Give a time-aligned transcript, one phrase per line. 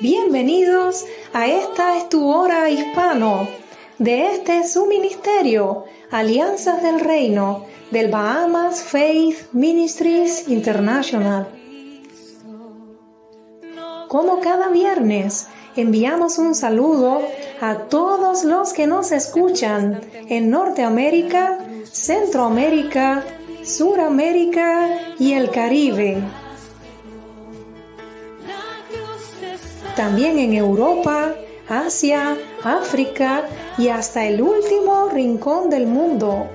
[0.00, 3.46] Bienvenidos a esta es tu hora hispano
[3.98, 11.48] de este su ministerio, Alianzas del Reino del Bahamas Faith Ministries International.
[14.08, 17.22] Como cada viernes, enviamos un saludo
[17.60, 23.24] a todos los que nos escuchan en Norteamérica, Centroamérica,
[23.64, 26.22] Suramérica y el Caribe.
[30.00, 31.34] también en Europa,
[31.68, 36.46] Asia, África y hasta el último rincón del mundo.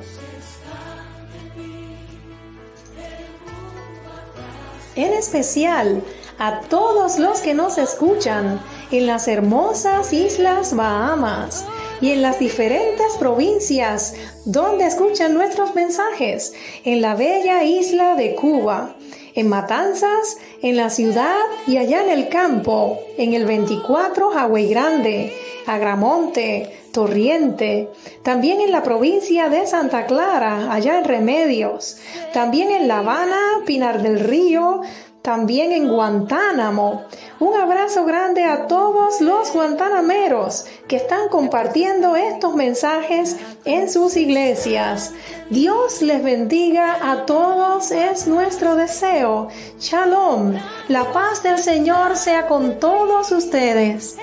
[4.95, 6.01] En especial
[6.39, 8.59] a todos los que nos escuchan
[8.97, 11.65] en las hermosas islas Bahamas
[12.01, 14.13] y en las diferentes provincias
[14.45, 18.95] donde escuchan nuestros mensajes, en la bella isla de Cuba,
[19.33, 21.35] en Matanzas, en la ciudad
[21.67, 25.33] y allá en el campo, en el 24 Hawái Grande,
[25.67, 27.89] Agramonte, Torriente,
[28.23, 31.97] también en la provincia de Santa Clara, allá en Remedios,
[32.33, 34.81] también en La Habana, Pinar del Río,
[35.25, 37.05] también en Guantánamo.
[37.39, 45.15] Un abrazo grande a todos los guantanameros que están compartiendo estos mensajes en sus iglesias.
[45.49, 49.47] Dios les bendiga a todos, es nuestro deseo.
[49.79, 50.53] Shalom,
[50.89, 54.17] la paz del Señor sea con todos ustedes.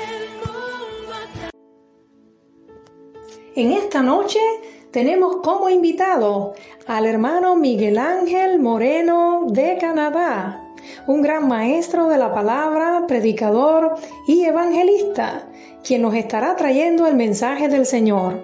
[3.57, 4.39] En esta noche
[4.93, 6.55] tenemos como invitado
[6.87, 10.62] al hermano Miguel Ángel Moreno de Canadá
[11.07, 13.95] un gran maestro de la palabra, predicador
[14.27, 15.49] y evangelista,
[15.85, 18.43] quien nos estará trayendo el mensaje del Señor.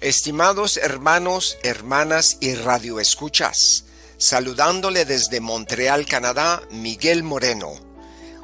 [0.00, 3.84] Estimados hermanos, hermanas y radioescuchas,
[4.18, 7.70] saludándole desde Montreal, Canadá, Miguel Moreno.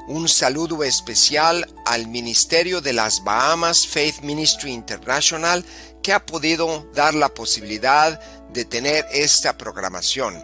[0.06, 5.64] Un saludo especial al Ministerio de las Bahamas Faith Ministry International
[6.02, 8.18] que ha podido dar la posibilidad
[8.52, 10.42] de tener esta programación.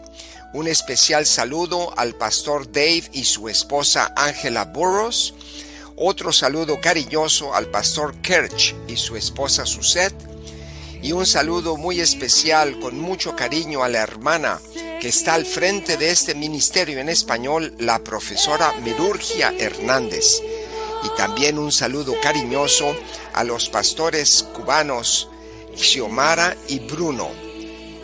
[0.54, 5.34] Un especial saludo al pastor Dave y su esposa Angela Burros.
[5.97, 10.15] Otro saludo cariñoso al pastor Kerch y su esposa Suzette.
[11.03, 14.60] Y un saludo muy especial con mucho cariño a la hermana
[15.00, 20.41] que está al frente de este ministerio en español, la profesora Medurgia Hernández.
[21.03, 22.97] Y también un saludo cariñoso
[23.32, 25.28] a los pastores cubanos
[25.75, 27.44] Xiomara y Bruno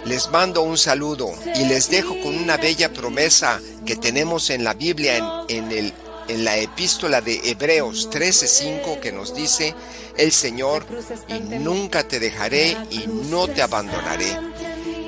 [0.04, 4.74] les mando un saludo y les dejo con una bella promesa que tenemos en la
[4.74, 5.92] Biblia, en, el,
[6.28, 9.74] en la epístola de Hebreos 13:5, que nos dice,
[10.16, 10.86] el Señor,
[11.28, 14.36] y nunca te dejaré y no te abandonaré.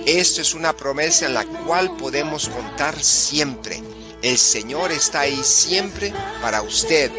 [0.06, 3.82] Esto es una promesa en la cual podemos contar siempre.
[4.20, 7.10] El Señor está ahí siempre para usted.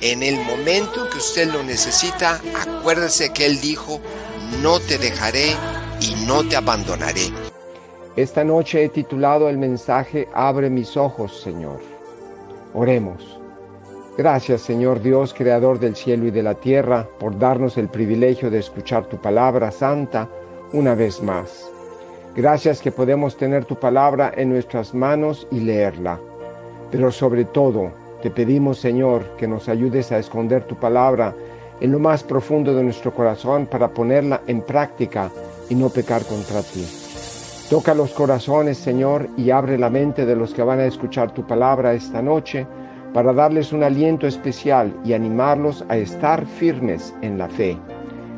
[0.00, 4.00] En el momento que usted lo necesita, acuérdese que Él dijo,
[4.60, 5.56] no te dejaré
[6.04, 7.32] y no te abandonaré.
[8.14, 11.80] Esta noche he titulado el mensaje Abre mis ojos, Señor.
[12.74, 13.40] Oremos.
[14.18, 18.58] Gracias, Señor Dios, Creador del cielo y de la tierra, por darnos el privilegio de
[18.58, 20.28] escuchar tu palabra santa
[20.72, 21.70] una vez más.
[22.36, 26.20] Gracias que podemos tener tu palabra en nuestras manos y leerla.
[26.90, 27.90] Pero sobre todo,
[28.22, 31.34] te pedimos, Señor, que nos ayudes a esconder tu palabra
[31.80, 35.30] en lo más profundo de nuestro corazón para ponerla en práctica
[35.68, 36.86] y no pecar contra ti.
[37.70, 41.46] Toca los corazones, Señor, y abre la mente de los que van a escuchar tu
[41.46, 42.66] palabra esta noche
[43.12, 47.78] para darles un aliento especial y animarlos a estar firmes en la fe.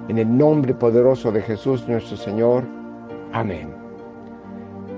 [0.09, 2.65] En el nombre poderoso de Jesús nuestro Señor.
[3.33, 3.75] Amén.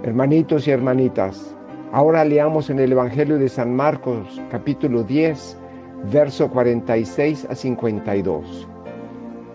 [0.02, 1.54] Hermanitos y hermanitas,
[1.92, 5.57] ahora leamos en el Evangelio de San Marcos capítulo 10,
[6.04, 8.68] verso 46 a 52.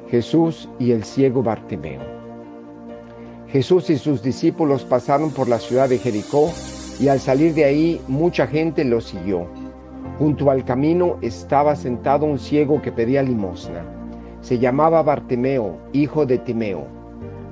[0.09, 2.01] Jesús y el ciego Bartimeo.
[3.47, 6.51] Jesús y sus discípulos pasaron por la ciudad de Jericó
[6.99, 9.47] y al salir de ahí mucha gente lo siguió.
[10.19, 13.83] Junto al camino estaba sentado un ciego que pedía limosna.
[14.41, 16.85] Se llamaba Bartimeo, hijo de Timeo.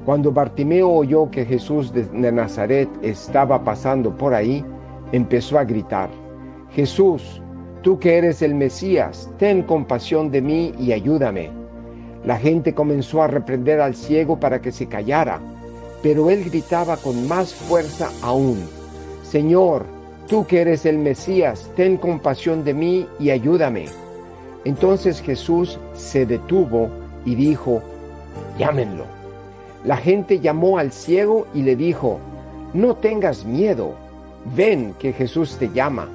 [0.06, 4.66] Cuando Bartimeo oyó que Jesús de Nazaret estaba pasando por ahí,
[5.12, 6.10] empezó a gritar,
[6.72, 7.41] Jesús,
[7.82, 11.50] tú que eres el Mesías, ten compasión de mí y ayúdame.
[12.26, 15.42] La gente comenzó a reprender al ciego para que se callara
[16.02, 18.68] pero él gritaba con más fuerza aún,
[19.24, 19.86] Señor,
[20.28, 23.86] tú que eres el Mesías, ten compasión de mí y ayúdame.
[24.66, 26.90] Entonces Jesús se detuvo
[27.26, 27.82] y dijo,
[28.58, 29.06] llámenlo.
[29.84, 32.20] la gente llamó al ciego y le dijo,
[32.74, 33.96] no tengas miedo,
[34.56, 36.10] ven que Jesús te llama.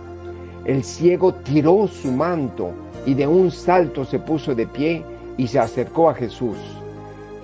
[0.67, 2.73] El ciego tiró su manto
[3.07, 5.05] y de un salto se puso de pie
[5.37, 6.57] y se acercó a Jesús.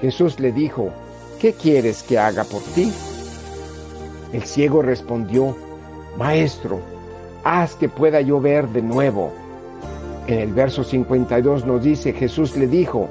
[0.01, 0.91] Jesús le dijo,
[1.41, 2.93] ¿qué quieres que haga por ti?
[4.33, 5.57] El ciego respondió,
[6.19, 6.81] Maestro,
[7.45, 9.31] haz que pueda yo ver de nuevo.
[10.27, 13.09] En el verso 52 nos dice, Jesús le dijo,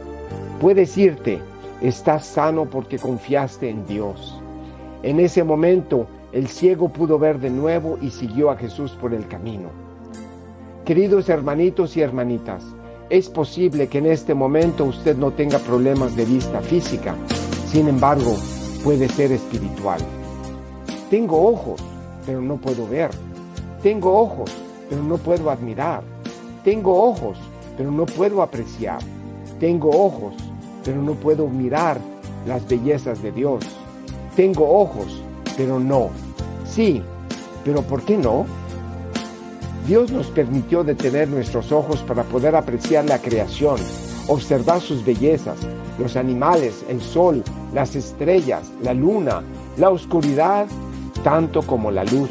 [0.59, 1.39] puedes irte,
[1.79, 4.37] estás sano porque confiaste en Dios.
[5.03, 9.25] En ese momento el ciego pudo ver de nuevo y siguió a Jesús por el
[9.29, 9.80] camino.
[10.85, 12.63] Queridos hermanitos y hermanitas,
[13.11, 17.15] es posible que en este momento usted no tenga problemas de vista física,
[17.67, 18.35] sin embargo,
[18.83, 20.01] puede ser espiritual.
[21.11, 21.79] Tengo ojos,
[22.25, 23.11] pero no puedo ver.
[23.83, 24.51] Tengo ojos,
[24.89, 26.01] pero no puedo admirar.
[26.63, 27.37] Tengo ojos,
[27.77, 28.99] pero no puedo apreciar.
[29.59, 30.33] Tengo ojos,
[30.83, 31.99] pero no puedo mirar
[32.47, 33.63] las bellezas de Dios.
[34.35, 35.21] Tengo ojos,
[35.55, 36.09] pero no.
[36.65, 37.03] Sí,
[37.63, 38.47] pero ¿por qué no?
[39.87, 43.77] Dios nos permitió detener nuestros ojos para poder apreciar la creación,
[44.27, 45.57] observar sus bellezas,
[45.97, 47.43] los animales, el sol,
[47.73, 49.41] las estrellas, la luna,
[49.77, 50.67] la oscuridad,
[51.23, 52.29] tanto como la luz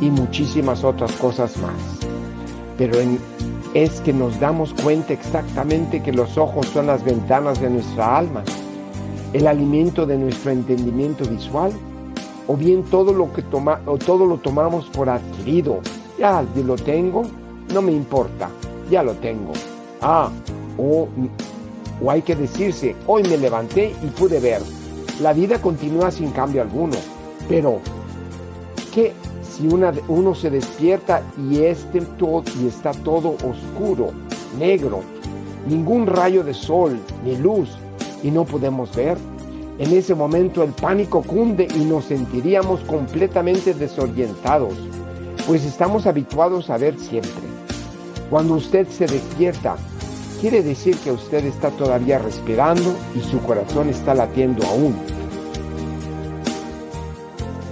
[0.00, 1.72] y muchísimas otras cosas más.
[2.76, 2.98] Pero
[3.74, 8.42] es que nos damos cuenta exactamente que los ojos son las ventanas de nuestra alma,
[9.32, 11.72] el alimento de nuestro entendimiento visual,
[12.48, 15.80] o bien todo lo que o todo lo tomamos por adquirido
[16.18, 17.22] ya lo tengo,
[17.72, 18.50] no me importa,
[18.90, 19.52] ya lo tengo.
[20.00, 20.30] Ah,
[20.76, 21.08] o,
[22.02, 24.62] o hay que decirse, hoy me levanté y pude ver.
[25.20, 26.96] La vida continúa sin cambio alguno,
[27.48, 27.80] pero
[28.92, 29.12] ¿qué
[29.42, 34.12] si uno se despierta y, este y está todo oscuro,
[34.58, 35.00] negro,
[35.68, 37.70] ningún rayo de sol ni luz
[38.22, 39.18] y no podemos ver?
[39.78, 44.74] En ese momento el pánico cunde y nos sentiríamos completamente desorientados
[45.48, 47.32] pues estamos habituados a ver siempre.
[48.28, 49.76] Cuando usted se despierta,
[50.42, 54.94] quiere decir que usted está todavía respirando y su corazón está latiendo aún.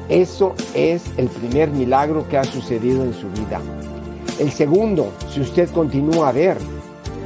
[0.08, 3.60] Eso es el primer milagro que ha sucedido en su vida.
[4.38, 6.56] El segundo, si usted continúa a ver,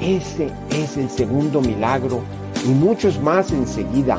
[0.01, 2.23] ese es el segundo milagro
[2.67, 4.19] y muchos más enseguida.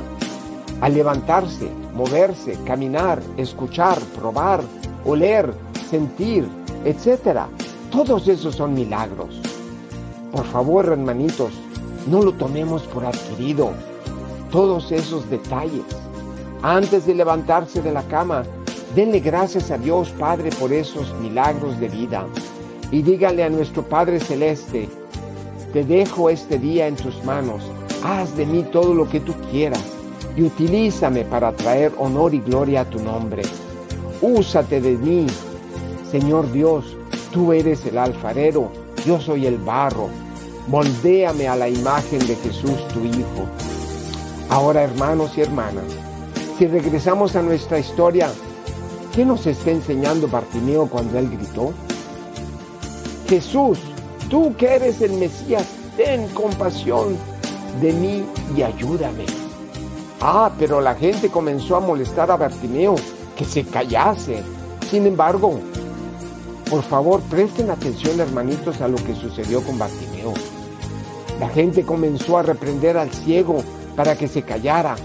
[0.80, 4.62] Al levantarse, moverse, caminar, escuchar, probar,
[5.04, 5.54] oler,
[5.92, 6.48] sentir,
[6.86, 7.50] etcétera.
[7.92, 9.42] Todos esos son milagros.
[10.32, 11.52] Por favor, hermanitos,
[12.08, 13.72] no lo tomemos por adquirido.
[14.50, 15.84] Todos esos detalles.
[16.64, 18.44] Antes de levantarse de la cama,
[18.96, 22.26] denle gracias a Dios Padre por esos milagros de vida.
[22.90, 24.88] Y dígale a nuestro Padre Celeste,
[25.74, 27.64] te dejo este día en tus manos.
[28.04, 29.84] Haz de mí todo lo que tú quieras
[30.38, 33.44] y utilízame para traer honor y gloria a tu nombre.
[34.22, 35.28] Úsate de mí
[36.12, 36.84] Señor Dios,
[37.32, 38.70] tú eres el alfarero,
[39.06, 40.10] yo soy el barro.
[40.68, 43.48] Moldéame a la imagen de Jesús, tu Hijo.
[44.50, 45.86] Ahora, hermanos y hermanas,
[46.60, 48.30] si regresamos a nuestra historia,
[49.16, 51.72] ¿qué nos está enseñando Bartimeo cuando él gritó?
[53.30, 53.80] Jesús,
[54.30, 55.66] tú que eres el Mesías,
[55.96, 57.16] ten compasión
[57.82, 58.26] de mí
[58.58, 59.26] y ayúdame.
[60.20, 62.96] Ah, pero la gente comenzó a molestar a Bartimeo,
[63.38, 64.44] que se callase.
[64.90, 65.58] Sin embargo,
[66.72, 70.34] por favor, presten atención, hermanitos, a lo que sucedió con Bartimeo.
[71.38, 73.62] La gente comenzó a reprender al ciego
[73.98, 74.96] para que se callara,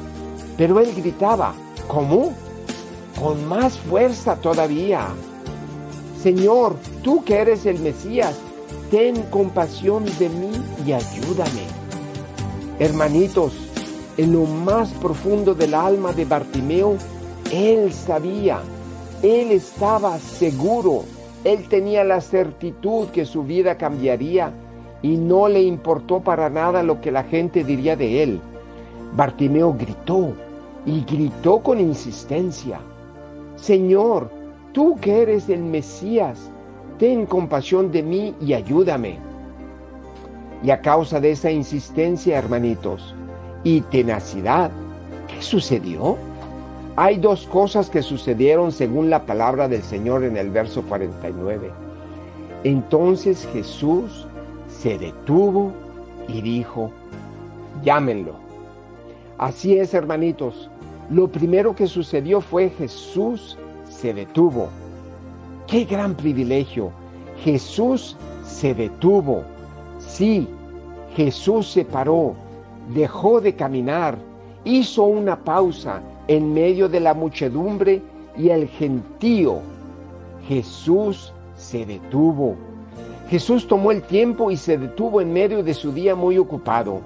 [0.57, 1.55] pero él gritaba,
[1.89, 2.33] ¿cómo?
[3.21, 5.09] Con más fuerza todavía.
[6.23, 8.37] Señor, tú que eres el Mesías,
[8.93, 10.53] ten compasión de mí
[10.87, 11.67] y ayúdame.
[12.79, 13.55] Hermanitos,
[14.17, 16.97] en lo más profundo del alma de Bartimeo,
[17.51, 18.61] él sabía,
[19.21, 21.16] él estaba seguro
[21.53, 24.53] él tenía la certitud que su vida cambiaría
[25.01, 28.41] y no le importó para nada lo que la gente diría de él.
[29.15, 30.33] Bartimeo gritó
[30.85, 32.81] y gritó con insistencia,
[33.55, 34.29] Señor,
[34.73, 36.51] tú que eres el Mesías,
[36.99, 39.19] ten compasión de mí y ayúdame.
[40.65, 43.15] Y a causa de esa insistencia, hermanitos,
[43.63, 44.71] y tenacidad,
[45.29, 46.17] ¿qué sucedió?
[46.97, 51.71] Hay dos cosas que sucedieron según la palabra del Señor en el verso 49.
[52.65, 54.27] Entonces Jesús
[54.69, 55.73] se detuvo
[56.27, 56.91] y dijo,
[57.85, 58.33] llámenlo.
[59.39, 60.71] Así es, hermanitos.
[61.11, 63.59] Lo primero que sucedió fue Jesús
[63.91, 64.69] se detuvo.
[65.67, 66.91] ¡Qué gran privilegio!
[67.45, 69.43] Jesús se detuvo.
[69.99, 70.49] Sí,
[71.15, 72.35] Jesús se paró,
[72.95, 74.17] dejó de caminar
[74.67, 78.03] hizo una pausa en medio de la muchedumbre
[78.37, 79.61] y el gentío.
[80.49, 82.57] Jesús se detuvo.
[83.29, 87.01] Jesús tomó el tiempo y se detuvo en medio de su día muy ocupado.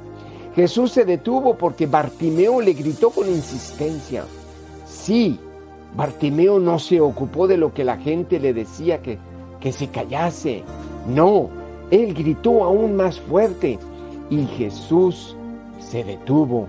[0.54, 4.24] Jesús se detuvo porque Bartimeo le gritó con insistencia.
[4.84, 5.38] Sí,
[5.96, 9.18] Bartimeo no se ocupó de lo que la gente le decía que,
[9.60, 10.62] que se callase.
[11.08, 11.48] No,
[11.90, 13.78] él gritó aún más fuerte
[14.28, 15.36] y Jesús
[15.78, 16.68] se detuvo.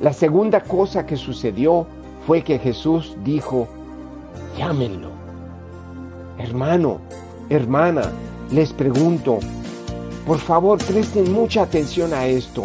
[0.00, 1.86] La segunda cosa que sucedió
[2.26, 3.68] fue que Jesús dijo,
[4.56, 5.10] llámenlo.
[6.38, 7.00] Hermano,
[7.50, 8.10] hermana,
[8.50, 9.40] les pregunto,
[10.26, 12.62] por favor presten mucha atención a esto.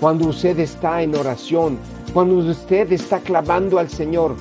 [0.00, 1.78] Cuando usted está en oración,
[2.12, 4.34] cuando usted está clavando al Señor,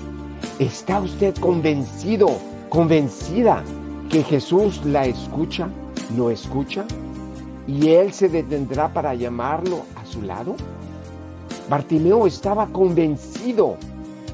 [0.58, 2.40] ¿está usted convencido,
[2.70, 3.62] convencida
[4.10, 5.70] que Jesús la escucha,
[6.18, 6.86] no escucha?
[7.68, 10.56] ¿Y Él se detendrá para llamarlo a su lado?
[11.70, 13.78] Bartimeo estaba convencido,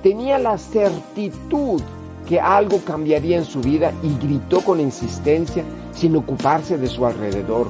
[0.03, 1.81] tenía la certitud
[2.27, 7.67] que algo cambiaría en su vida y gritó con insistencia sin ocuparse de su alrededor.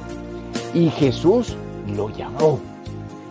[0.74, 1.56] Y Jesús
[1.96, 2.58] lo llamó.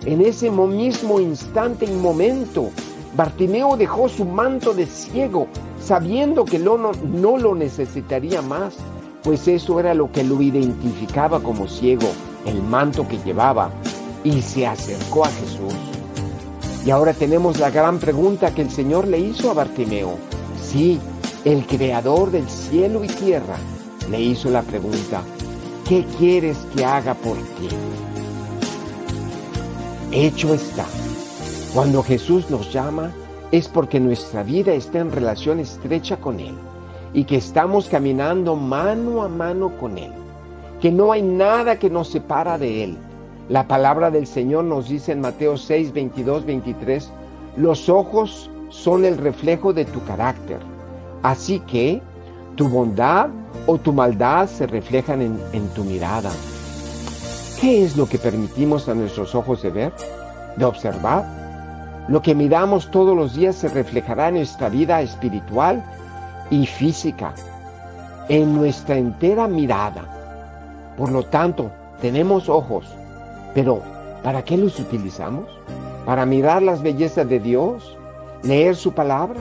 [0.05, 2.69] En ese mismo instante y momento,
[3.15, 5.47] Bartimeo dejó su manto de ciego,
[5.83, 8.75] sabiendo que no, no lo necesitaría más,
[9.21, 12.07] pues eso era lo que lo identificaba como ciego,
[12.45, 13.69] el manto que llevaba,
[14.23, 15.90] y se acercó a Jesús.
[16.85, 20.17] Y ahora tenemos la gran pregunta que el Señor le hizo a Bartimeo.
[20.59, 20.99] Sí,
[21.45, 23.57] el creador del cielo y tierra
[24.09, 25.21] le hizo la pregunta,
[25.87, 27.69] ¿qué quieres que haga por ti?
[30.11, 30.85] Hecho está.
[31.73, 33.11] Cuando Jesús nos llama
[33.51, 36.55] es porque nuestra vida está en relación estrecha con Él
[37.13, 40.11] y que estamos caminando mano a mano con Él,
[40.81, 42.97] que no hay nada que nos separa de Él.
[43.51, 47.11] La palabra del Señor nos dice en Mateo 6, 22, 23,
[47.57, 50.59] los ojos son el reflejo de tu carácter,
[51.21, 52.01] así que
[52.55, 53.27] tu bondad
[53.67, 56.31] o tu maldad se reflejan en, tu mirada.
[57.59, 59.93] ¿Qué es lo que permitimos a nuestros ojos de ver,
[60.55, 62.05] de observar?
[62.07, 65.83] Lo que miramos todos los días se reflejará en nuestra vida espiritual
[66.49, 67.33] y física,
[68.29, 70.05] en nuestra entera mirada.
[70.95, 72.95] Por lo tanto, tenemos ojos,
[73.53, 73.81] pero
[74.23, 75.45] ¿para qué los utilizamos?
[76.05, 77.97] ¿Para mirar las bellezas de Dios?
[78.43, 79.39] ¿Leer su palabra?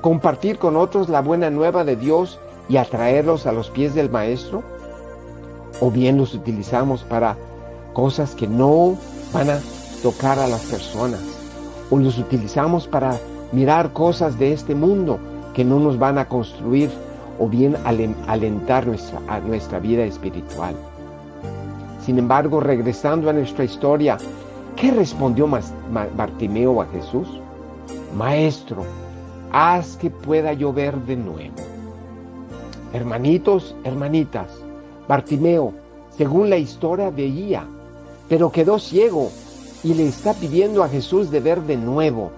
[0.00, 4.62] ¿Compartir con otros la buena nueva de Dios y atraerlos a los pies del Maestro?
[5.82, 7.36] o bien los utilizamos para
[7.92, 8.96] cosas que no
[9.32, 9.58] van a
[10.02, 11.20] tocar a las personas,
[11.90, 13.18] o los utilizamos para
[13.50, 15.18] mirar cosas de este mundo
[15.54, 16.90] que no nos van a construir
[17.40, 17.76] o bien
[18.28, 20.76] alentar nuestra, nuestra vida espiritual.
[22.04, 24.18] Sin embargo, regresando a nuestra historia,
[24.76, 25.48] ¿qué respondió
[26.16, 27.28] Bartimeo a Jesús?
[28.16, 28.84] Maestro,
[29.52, 31.54] haz que pueda llover de nuevo.
[32.92, 34.48] Hermanitos, hermanitas,
[35.08, 35.72] Bartimeo,
[36.16, 37.64] según la historia, veía,
[38.28, 39.30] pero quedó ciego
[39.84, 42.30] y le está pidiendo a Jesús de ver de nuevo.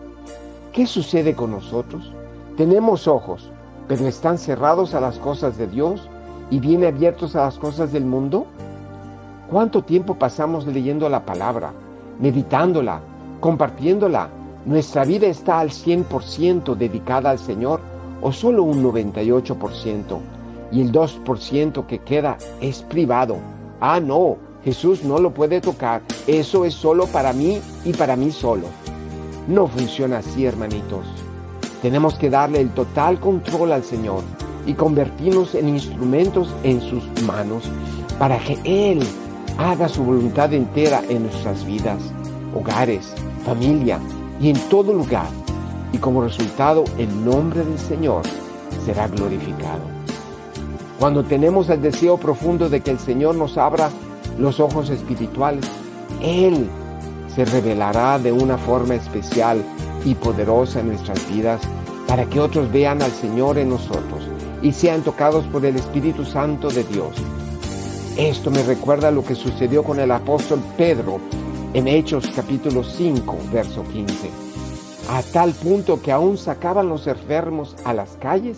[0.73, 2.13] ¿Qué sucede con nosotros?
[2.57, 3.51] Tenemos ojos,
[3.89, 6.09] pero están cerrados a las cosas de Dios
[6.51, 8.47] y bien abiertos a las cosas del mundo.
[9.51, 11.73] ¿Cuánto tiempo pasamos leyendo la palabra,
[12.21, 13.01] meditándola,
[13.41, 14.29] compartiéndola?
[14.67, 17.81] ¿Nuestra vida está al 100% dedicada al Señor
[18.23, 20.35] o solo un 98%?
[20.75, 23.37] y el 2% que queda es privado.
[23.81, 26.03] Ah, no, Jesús no lo puede tocar.
[26.27, 28.67] Eso es solo para mí y para mí solo.
[29.47, 31.07] No funciona así, hermanitos.
[31.81, 34.23] Tenemos que darle el total control al Señor
[34.67, 37.71] y convertirnos en instrumentos en sus manos
[38.19, 39.07] para que Él
[39.59, 41.99] haga su voluntad entera en nuestras vidas,
[42.55, 44.01] hogares, familia
[44.41, 45.29] y en todo lugar.
[45.93, 48.23] Y como resultado, el nombre del Señor
[48.85, 49.83] será glorificado.
[50.99, 53.91] Cuando tenemos el deseo profundo de que el Señor nos abra
[54.39, 55.65] los ojos espirituales,
[56.21, 56.69] Él
[57.35, 59.63] se revelará de una forma especial
[60.05, 61.61] y poderosa en nuestras vidas
[62.07, 64.29] para que otros vean al Señor en nosotros
[64.63, 67.15] y sean tocados por el Espíritu Santo de Dios.
[68.17, 71.19] Esto me recuerda lo que sucedió con el apóstol Pedro
[71.73, 74.31] en Hechos capítulo 5, verso 15,
[75.11, 78.57] a tal punto que aún sacaban los enfermos a las calles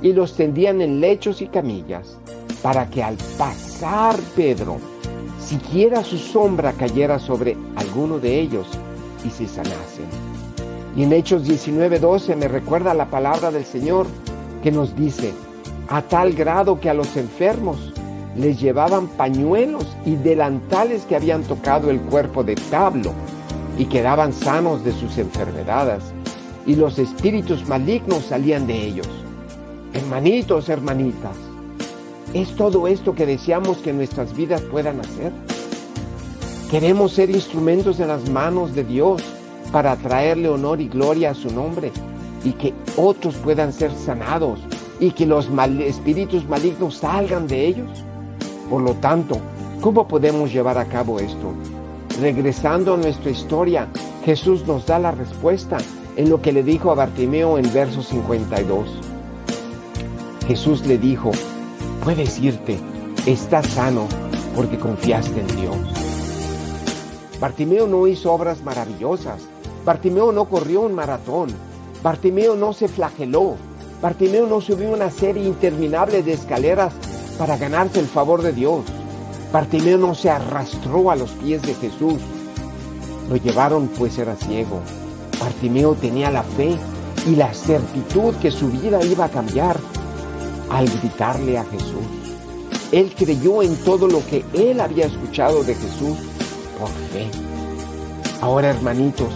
[0.00, 2.16] y los tendían en lechos y camillas,
[2.62, 4.76] para que al pasar Pedro,
[5.40, 8.68] siquiera su sombra cayera sobre alguno de ellos
[9.24, 10.06] y se sanasen.
[10.96, 14.06] Y en Hechos 19:12 me recuerda la palabra del Señor
[14.62, 15.32] que nos dice,
[15.88, 17.93] a tal grado que a los enfermos
[18.36, 23.12] les llevaban pañuelos y delantales que habían tocado el cuerpo de Pablo
[23.78, 26.02] y quedaban sanos de sus enfermedades,
[26.66, 29.08] y los espíritus malignos salían de ellos.
[29.92, 31.36] Hermanitos, hermanitas,
[32.32, 35.32] ¿es todo esto que deseamos que nuestras vidas puedan hacer?
[36.70, 39.22] Queremos ser instrumentos en las manos de Dios
[39.70, 41.92] para traerle honor y gloria a su nombre
[42.44, 44.60] y que otros puedan ser sanados
[45.00, 45.48] y que los
[45.80, 48.04] espíritus malignos salgan de ellos.
[48.68, 49.38] Por lo tanto,
[49.80, 51.52] ¿cómo podemos llevar a cabo esto?
[52.20, 53.88] Regresando a nuestra historia,
[54.24, 55.78] Jesús nos da la respuesta
[56.16, 58.88] en lo que le dijo a Bartimeo en verso 52.
[60.46, 61.32] Jesús le dijo,
[62.02, 62.78] puedes irte,
[63.26, 64.06] estás sano
[64.54, 65.76] porque confiaste en Dios.
[67.40, 69.42] Bartimeo no hizo obras maravillosas,
[69.84, 71.50] Bartimeo no corrió un maratón,
[72.02, 73.56] Bartimeo no se flageló,
[74.00, 76.92] Bartimeo no subió una serie interminable de escaleras
[77.38, 78.84] para ganarse el favor de Dios.
[79.52, 82.20] Bartimeo no se arrastró a los pies de Jesús.
[83.28, 84.80] Lo llevaron pues era ciego.
[85.40, 86.76] Bartimeo tenía la fe
[87.26, 89.78] y la certitud que su vida iba a cambiar
[90.70, 92.04] al gritarle a Jesús.
[92.92, 96.16] Él creyó en todo lo que él había escuchado de Jesús
[96.78, 97.30] por fe.
[98.40, 99.32] Ahora, hermanitos,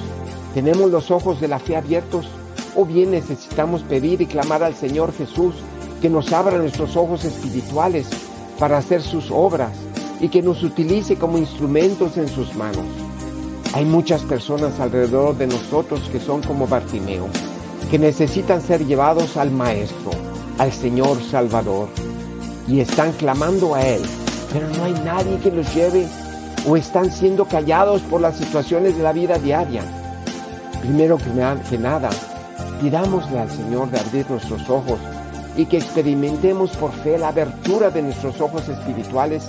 [0.54, 2.28] ¿tenemos los ojos de la fe abiertos
[2.76, 5.54] o bien necesitamos pedir y clamar al Señor Jesús
[6.00, 8.06] que nos abra nuestros ojos espirituales
[8.58, 9.72] para hacer sus obras
[10.20, 12.84] y que nos utilice como instrumentos en sus manos?
[13.74, 17.28] Hay muchas personas alrededor de nosotros que son como Bartimeo,
[17.90, 20.10] que necesitan ser llevados al Maestro,
[20.58, 21.88] al Señor Salvador,
[22.66, 24.02] y están clamando a Él,
[24.52, 26.06] pero no hay nadie que los lleve
[26.66, 29.82] o están siendo callados por las situaciones de la vida diaria.
[30.80, 32.10] Primero que, nada,
[32.80, 34.98] pidámosle al Señor de abrir nuestros ojos
[35.58, 39.44] y que experimentemos por fe la abertura de nuestros ojos espirituales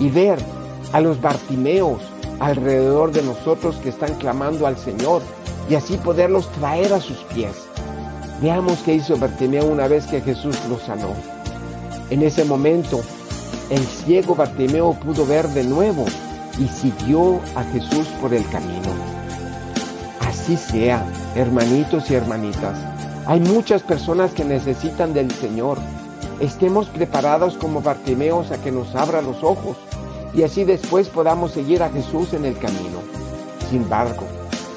[0.00, 0.38] y ver
[0.92, 2.02] a los Bartimeos
[2.40, 5.22] alrededor de nosotros que están clamando al Señor
[5.70, 7.54] y así poderlos traer a sus pies.
[8.42, 11.14] Veamos qué hizo Bartimeo una vez que Jesús lo sanó.
[12.10, 13.00] En ese momento,
[13.70, 16.04] el ciego Bartimeo pudo ver de nuevo
[16.58, 18.90] y siguió a Jesús por el camino.
[20.20, 22.93] Así sea, hermanitos y hermanitas.
[23.26, 25.78] Hay muchas personas que necesitan del Señor.
[26.40, 29.78] Estemos preparados como Bartimeos a que nos abra los ojos
[30.34, 33.00] y así después podamos seguir a Jesús en el camino.
[33.70, 34.24] Sin embargo,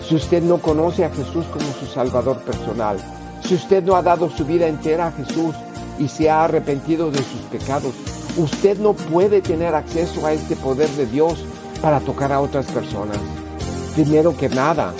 [0.07, 2.97] si usted no conoce a Jesús como su Salvador personal,
[3.43, 5.53] si usted no ha dado su vida entera a Jesús
[5.99, 7.95] y se ha arrepentido de sus pecados,
[8.37, 11.43] usted no puede tener acceso a este poder de Dios
[11.81, 13.19] para tocar a otras personas.
[13.93, 14.93] Primero que nada,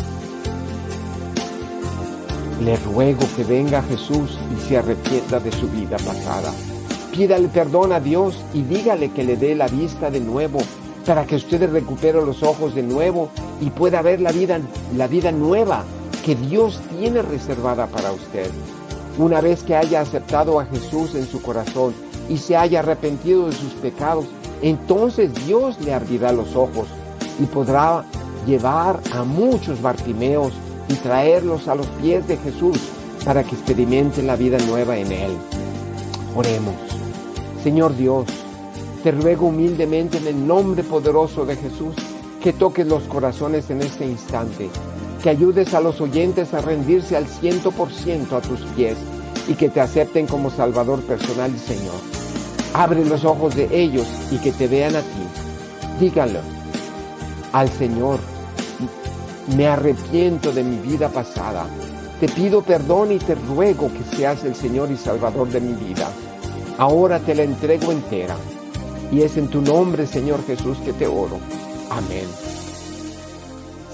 [2.61, 6.51] le ruego que venga Jesús y se arrepienta de su vida pasada.
[7.11, 10.59] Pídale perdón a Dios y dígale que le dé la vista de nuevo
[11.05, 13.29] para que usted recupere los ojos de nuevo
[13.61, 14.59] y pueda ver la vida,
[14.95, 15.83] la vida nueva
[16.25, 18.49] que Dios tiene reservada para usted.
[19.17, 21.93] Una vez que haya aceptado a Jesús en su corazón
[22.29, 24.25] y se haya arrepentido de sus pecados,
[24.61, 26.87] entonces Dios le abrirá los ojos
[27.39, 28.03] y podrá
[28.45, 30.53] llevar a muchos Bartimeos
[30.87, 32.77] y traerlos a los pies de Jesús
[33.25, 35.31] para que experimenten la vida nueva en Él.
[36.35, 36.75] Oremos.
[37.63, 38.25] Señor Dios,
[39.03, 41.95] te ruego humildemente en el nombre poderoso de Jesús
[42.41, 44.69] que toques los corazones en este instante,
[45.21, 48.97] que ayudes a los oyentes a rendirse al ciento por ciento a tus pies
[49.47, 51.95] y que te acepten como Salvador personal y Señor.
[52.73, 55.27] Abre los ojos de ellos y que te vean a ti.
[55.99, 56.39] Díganlo
[57.53, 58.19] al Señor,
[59.55, 61.65] me arrepiento de mi vida pasada.
[62.19, 66.09] Te pido perdón y te ruego que seas el Señor y Salvador de mi vida.
[66.77, 68.35] Ahora te la entrego entera.
[69.11, 71.37] Y es en tu nombre, Señor Jesús, que te oro.
[71.89, 72.25] Amén.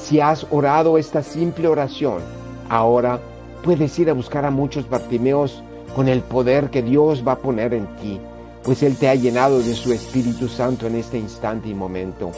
[0.01, 2.21] Si has orado esta simple oración,
[2.69, 3.19] ahora
[3.63, 5.61] puedes ir a buscar a muchos Bartimeos
[5.95, 8.19] con el poder que Dios va a poner en ti
[8.63, 12.31] pues Él te ha llenado de su Espíritu Santo en este instante y momento.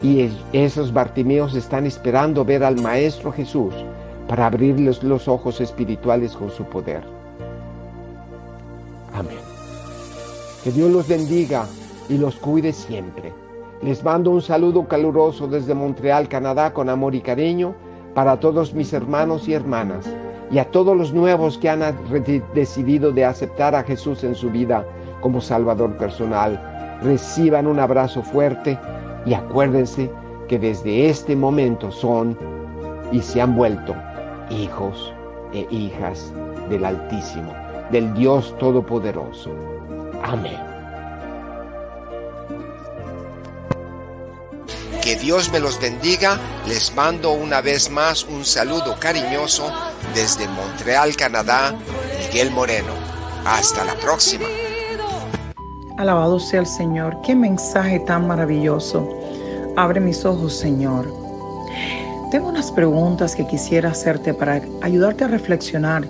[0.00, 3.74] Y esos Bartimeos están esperando ver al Maestro Jesús
[4.28, 7.02] para abrirles los ojos espirituales con su poder.
[9.12, 9.38] Amén.
[10.62, 11.66] Que Dios los bendiga
[12.08, 13.32] y los cuide siempre.
[13.82, 17.74] Les mando un saludo caluroso desde Montreal, Canadá, con amor y cariño
[18.14, 20.06] para todos mis hermanos y hermanas
[20.50, 21.82] y a todos los nuevos que han
[22.54, 24.84] decidido de aceptar a Jesús en su vida
[25.20, 26.98] como Salvador personal.
[27.02, 28.78] Reciban un abrazo fuerte
[29.28, 30.10] y acuérdense
[30.48, 32.38] que desde este momento son
[33.12, 33.94] y se han vuelto
[34.50, 35.12] hijos
[35.52, 36.32] e hijas
[36.70, 37.52] del Altísimo,
[37.90, 39.50] del Dios Todopoderoso.
[40.22, 40.58] Amén.
[45.02, 46.38] Que Dios me los bendiga.
[46.66, 49.70] Les mando una vez más un saludo cariñoso
[50.14, 51.74] desde Montreal, Canadá,
[52.18, 52.92] Miguel Moreno.
[53.44, 54.46] Hasta la próxima.
[55.98, 57.16] Alabado sea el Señor.
[57.22, 59.17] Qué mensaje tan maravilloso.
[59.78, 61.06] Abre mis ojos, Señor.
[62.32, 66.04] Tengo unas preguntas que quisiera hacerte para ayudarte a reflexionar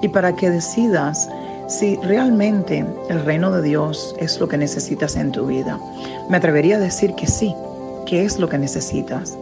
[0.00, 1.28] y para que decidas
[1.66, 5.80] si realmente el reino de Dios es lo que necesitas en tu vida.
[6.30, 7.52] Me atrevería a decir que sí,
[8.06, 9.36] que es lo que necesitas.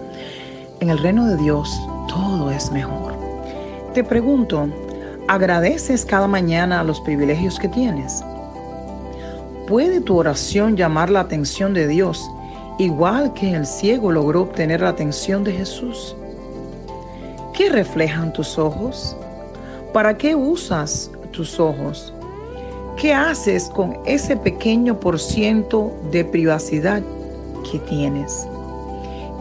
[0.80, 3.12] En el reino de Dios todo es mejor.
[3.92, 4.70] Te pregunto,
[5.28, 8.24] ¿agradeces cada mañana los privilegios que tienes?
[9.68, 12.26] ¿Puede tu oración llamar la atención de Dios
[12.78, 16.14] igual que el ciego logró obtener la atención de Jesús?
[17.54, 19.16] ¿Qué reflejan tus ojos?
[19.92, 22.12] ¿Para qué usas tus ojos?
[22.98, 27.02] ¿Qué haces con ese pequeño por ciento de privacidad
[27.70, 28.46] que tienes?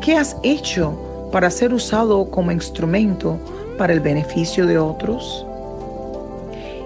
[0.02, 0.93] ¿Qué has hecho
[1.32, 3.38] para ser usado como instrumento
[3.78, 5.45] para el beneficio de otros?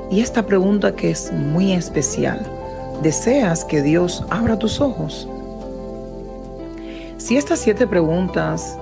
[0.10, 2.40] Y esta pregunta que es muy especial,
[3.04, 5.28] ¿deseas que Dios abra tus ojos?
[7.20, 8.78] Si estas siete preguntas